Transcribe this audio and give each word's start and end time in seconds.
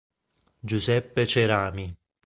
Giuseppe 0.63 1.27
Cerami 1.29 1.93